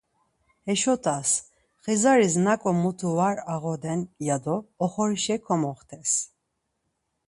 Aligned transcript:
Heşo 0.67 0.95
t̆as, 1.03 1.29
xizaris 1.83 2.35
nako 2.45 2.71
mutu 2.81 3.09
var 3.17 3.37
ağoden 3.53 4.01
ya 4.27 4.37
do 4.43 4.55
oxorişa 4.85 5.37
komoxtes. 5.45 6.11